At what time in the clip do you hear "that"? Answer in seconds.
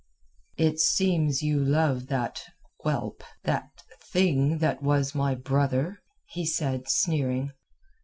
3.43-3.67, 4.57-4.81